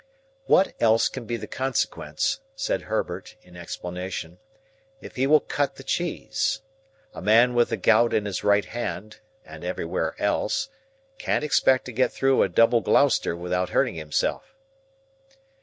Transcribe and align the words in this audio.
"What 0.45 0.73
else 0.79 1.07
can 1.09 1.25
be 1.25 1.37
the 1.37 1.45
consequence," 1.45 2.39
said 2.55 2.81
Herbert, 2.81 3.35
in 3.43 3.55
explanation, 3.55 4.39
"if 4.99 5.15
he 5.15 5.27
will 5.27 5.39
cut 5.41 5.75
the 5.75 5.83
cheese? 5.83 6.63
A 7.13 7.21
man 7.21 7.53
with 7.53 7.69
the 7.69 7.77
gout 7.77 8.11
in 8.11 8.25
his 8.25 8.43
right 8.43 8.65
hand—and 8.65 9.63
everywhere 9.63 10.15
else—can't 10.19 11.43
expect 11.43 11.85
to 11.85 11.91
get 11.91 12.11
through 12.11 12.41
a 12.41 12.49
Double 12.49 12.81
Gloucester 12.81 13.35
without 13.35 13.69
hurting 13.69 13.93
himself." 13.93 14.55